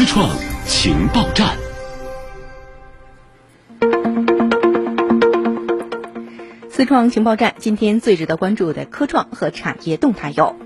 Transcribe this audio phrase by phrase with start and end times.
[0.00, 0.30] 思创
[0.66, 1.58] 情报站，
[6.70, 10.56] 思创情报站，今天最值得关注的科创和产业动态有。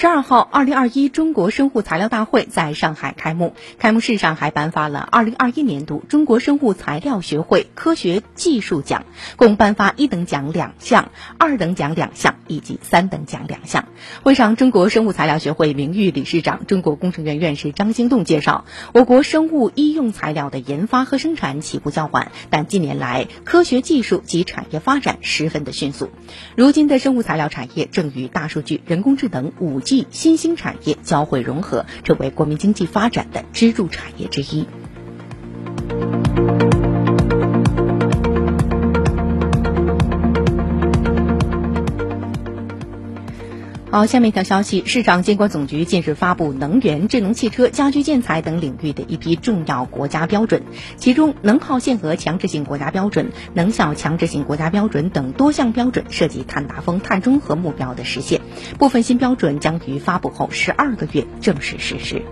[0.00, 3.54] 十二号，二零二一中国生物材料大会在上海开幕。
[3.80, 9.04] 开幕式上还颁发了二零二一年度中国生物材料学会科学技术奖，
[9.34, 13.86] 共颁发一等奖两项、二等奖两项以及三等奖两项。
[14.22, 26.08] 会上，中国生物材料学会名誉理事长、中国工程院院士张兴栋介绍，我国生物医用材料的研发和生产起步较晚，但近年来科学技术及产业发展十分的迅速。
[26.54, 29.80] 如今的生物材料产业正与大数据、人工智能、五。
[30.10, 34.66] 新兴产业交汇融合，成为国民经济发展的支柱产业之一。
[43.90, 50.62] 好，下面一条消息：市场监管总局近日发布能源、智能汽车、家居建材等领域的一批重要国家标准，
[50.98, 58.42] 其中能耗限额强制性国家标准、能效强制性国家标准等多项标准涉及碳达峰、碳中和目标的实现。
[58.78, 62.22] 部分新标准将于发布后十二个月正式实施。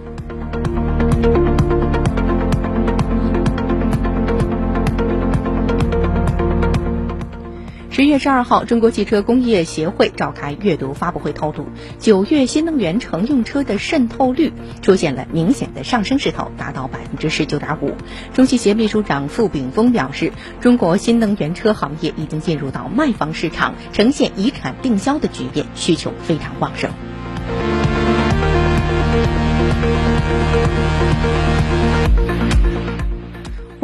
[7.97, 11.65] 十月十二号，中国汽车工业协会召开阅读发布会，透露，
[11.99, 14.53] 九月新能源乘用车的渗透率
[14.83, 17.95] 出现了明显的上升势头，达到百分之十九点五。
[18.35, 20.31] 中汽协秘书长傅炳峰表示，
[20.61, 26.91] 中国新能源车行业已经进入到卖方市场，呈现以产定销的局面，需求非常旺盛。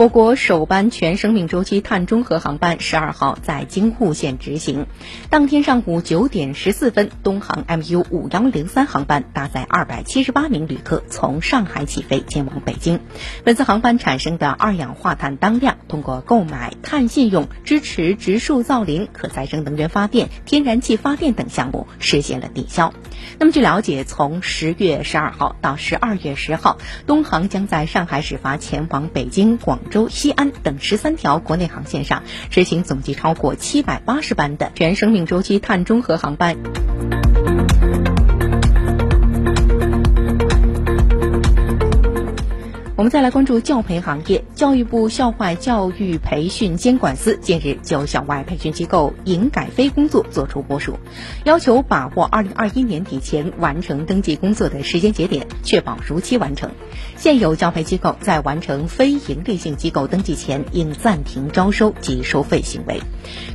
[0.03, 4.86] 我国首班全生命周期碳中和航班十二号在京沪线执行。
[5.31, 12.98] 当天上午九点十四分，东航 MU 五幺零三航班搭载二百七十八名旅客从上海起飞，前往北京。
[13.45, 22.92] 本次航班产生的二氧化碳当量，通过购买碳信用、支持植树造林、可再生能源发电、天然气发电等项目实现了抵消。
[23.38, 29.78] 那么，据了解，从十月十二号到十二月十号，东航将在上海始发前往北京、广。
[29.90, 36.56] 州、西安等十三条国内航线上执行总计超过七百八十班的全生命周期碳中和航班。
[43.02, 44.45] 我们再来关注教培行业。
[44.55, 51.01] 教育部校外教育培训监管司近日就校外培训机构营改非工作作出部署，
[51.42, 56.70] 要求把握二零二一年底前完成登记工作的时间节点，确保如期完成。
[57.17, 63.01] 现有教培机构在完成非营利性机构登记前，应暂停招收及收费行为。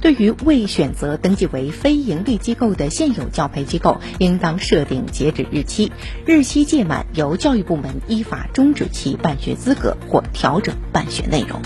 [0.01, 5.93] 对于未选择登记为非营利机构的现有教培机构，应当设定截止日期，
[6.25, 9.36] 日期届满由教育部门依法终止其办。
[9.39, 11.61] 学资格或调整办学内容。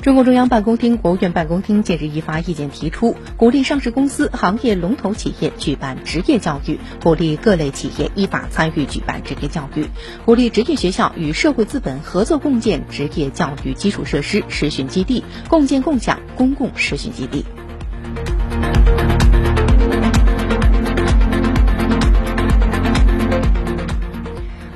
[0.00, 9.86] 中共中央办公厅、国务院办公厅近日一发意见，提出鼓励上市公司、行业龙头企业举办职业教育，鼓励各类企业依法参与举办职业教育，
[10.24, 17.44] 鼓励职业学校与社会资本合作共建职业教育基础设施实训基地，共建共享公共实训基地。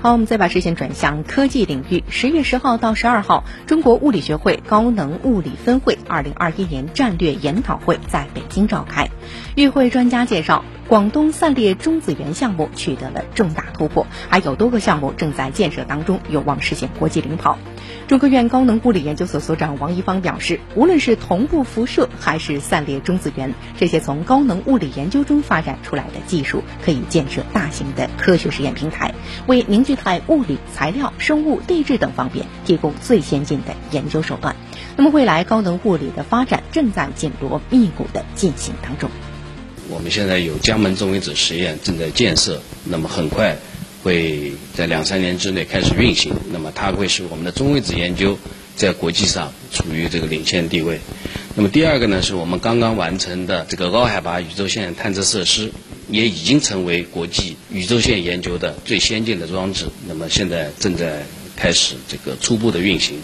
[0.02, 2.02] 好，我们再把视线转向科技领域。
[2.08, 9.08] 十月十号到十二号，中国物理学会高能物理分会二零二一年战略研讨会在北京召开。
[9.54, 17.58] 与会专家介绍，广东散裂中子源项目取得了重大突破，还有多个项目正在建设当中，有望实现国际领跑。
[18.08, 29.14] 中科院高能物理研究所所长王一芳表示，无论是同步辐射还是散裂中子源，这些从高能物理研究中发展出来的技术，可以建设大型的科学实验平台，
[29.46, 34.56] 为凝聚态物理、材料、生物、地质等方面提供最先进的研究手段。
[34.96, 39.10] 那么，未来高能物理的发展正在紧锣密鼓的进行当中。
[39.92, 43.56] 我们现在有江门中微子实验正在建设，那么很快。
[44.02, 48.36] 会在两三年之内开始运行，那么它会使我们的中微子研究
[48.74, 50.98] 在国际上处于这个领先地位。
[51.54, 55.70] 那么第二个呢，是我们刚刚完成的这个高海拔宇宙线探测设施，
[56.08, 59.86] 也已经成为国际宇宙线研究的最先进的装置。
[60.08, 61.22] 那么现在正在
[61.54, 63.20] 开始这个初步的运行，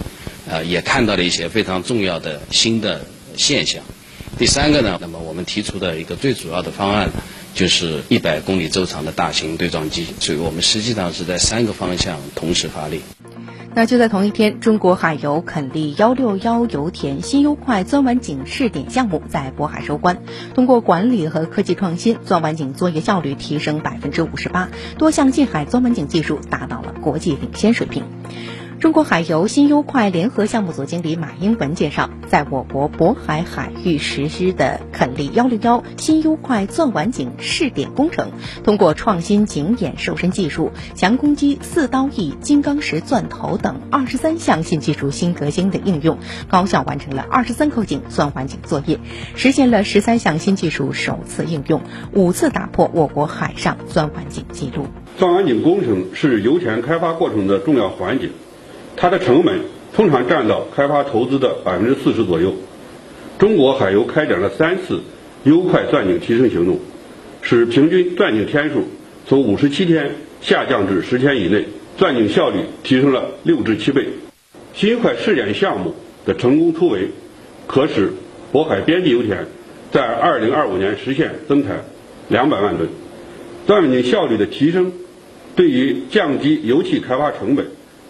[0.48, 3.04] 啊，也看到了一些非常重要的新的
[3.36, 3.82] 现象。
[4.38, 7.11] 第三个呢，那么我们提出的一个最主要的方案。
[7.55, 13.00] 就是一百公里周长的大型对撞机，所以我们实际上是在三个方向同时发力。
[13.75, 20.23] 那就在同一天，中国海油垦利幺六幺油田新优快钻完井试点项目在渤海收官。
[20.55, 28.05] 通过管理和科技创新，钻完井作业效率提升百分之五十八，多项近海钻完井技术达到了国际领先水平。
[28.80, 38.30] 中国海油新优快联合项目组经理马英文介绍，在我国渤海海域实施的垦利幺六幺新优快钻完井试点工程，
[38.62, 46.16] 通过创新井眼瘦身技术、强攻击四刀翼金刚石钻头等二十三项新技术新革新的应用，
[46.48, 49.00] 高效完成了二十三口井钻完井作业，
[49.34, 51.82] 实现了十三项新技术首次应用，
[52.12, 54.86] 五次打破我国海上钻完井记录。
[55.19, 58.30] 钻完井工程是油田开发过程的重要环节。
[59.00, 59.60] 它的成本
[59.94, 62.52] 通常占到开发投资的百分之四十左右。
[63.38, 65.00] 中国海油开展了三次
[65.44, 66.80] 优快钻井提升行动，
[67.40, 68.88] 使平均钻井天数
[69.28, 70.10] 从五十七天
[70.40, 71.64] 下降至十天以内，
[71.96, 74.08] 钻井效率提升了六至七倍。
[74.74, 75.94] 新优快试点项目
[76.26, 77.10] 的成功突围，
[77.68, 78.12] 可使
[78.52, 79.46] 渤海边际油田
[79.92, 81.84] 在二零二五年实现增产
[82.28, 82.88] 两百万吨。
[83.64, 84.90] 钻井效率的提升，
[85.54, 87.66] 对于降低油气开发成本。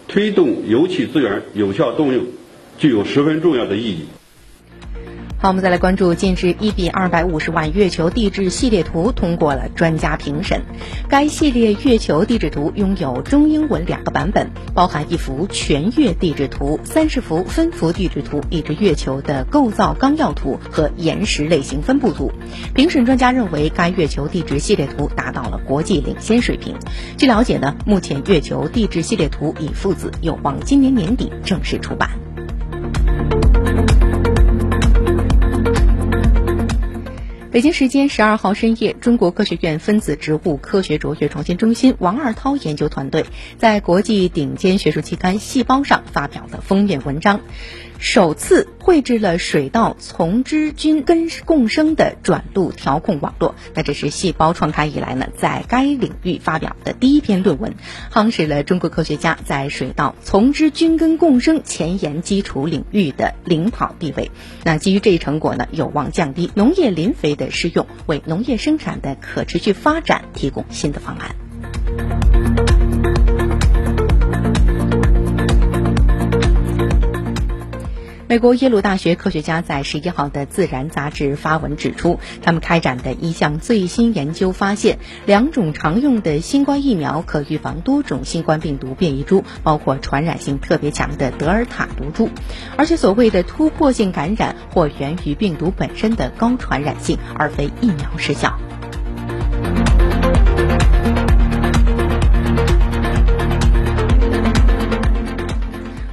[0.09, 2.25] 推动油气资源有效动用，
[2.79, 4.05] 具有十分重要的意义。
[5.41, 10.63] 好，我们再来关注近日一比二百五十万月球地质系列图通过了专家评审。
[11.07, 22.33] 该系列月球地质图拥有中英文两个版本，包含一幅全月地质图、三十幅分幅地质图、一支月球的构造纲要图和岩石类型分布图。
[22.75, 26.75] 评审专家认为，该月球地质系列图达到了国际领先水平。
[27.15, 32.09] 据了解呢，目前月球地质系列图已父子，有望今年年底正式出版。
[37.51, 43.25] 北京时间十二号深夜，中国科学院分子植物科学卓越创新中心王二涛研究团队
[43.57, 47.41] 在国际顶尖学术期刊《细胞》上发表的封面文章。
[47.99, 57.75] 首次绘制了水稻丛枝菌根共生的转录调控网络，那这是细胞创刊以来呢，在该领域发表的第一篇论文，
[58.09, 64.31] 夯实了中国科学家在水稻丛枝菌根共生前沿基础领域的领跑地位。
[64.63, 72.28] 那基于这一成果呢，有望降低农业磷肥的施用，为农业生产的可持续发展提供新的方案。
[78.29, 92.29] 美国耶鲁大学科学家在十一号的《自然》杂志发文指出，他们开展的一项最新研究发现，两种常用的新冠疫苗可预防多种新冠病毒变异株，包括传染性特别强的德尔塔毒株，
[92.77, 98.55] 而且所谓的突破性感染或源于病毒本身的高传染性，而非疫苗失效。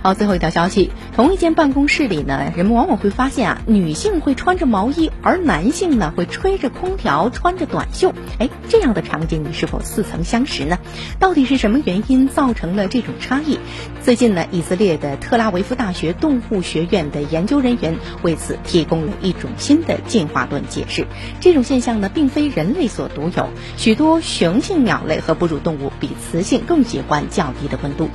[0.03, 0.93] 好，最后一条消息。
[1.17, 8.13] 同一间办公室里呢，人们往往会发现啊，女性会穿着毛衣，而男性呢会吹着空调，穿着短袖。
[8.39, 10.79] 哎，这样的场景你是否似曾相识呢？
[11.19, 13.59] 到底是什么原因造成了这种差异？
[14.03, 21.07] 最近呢，以色列的特拉维夫大学动物学院的研究人员为此提供了一种新的进化论解释。
[21.41, 23.49] 这种现象呢，并非人类所独有，
[23.79, 28.11] 许多雄性鸟类和哺乳动物比雌性更喜欢较低的温度。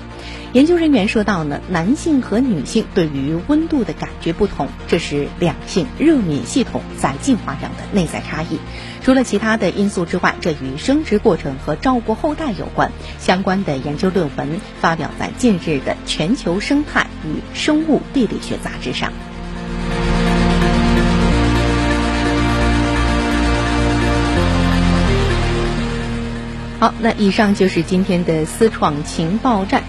[0.54, 8.60] 研究人员说到呢，男性和女性对于温度的感觉不同，这是两性热敏系统在进化上的内在差异。
[9.02, 12.92] 除了其他的因素之外，这与生殖过程和照顾后代有关。
[13.18, 19.12] 相关的研究论文发表在近日的《全球生态与生物地理学杂志》上。
[26.80, 29.84] 好，那以上就是今天的思创情报站。